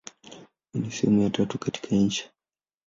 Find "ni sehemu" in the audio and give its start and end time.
0.79-1.21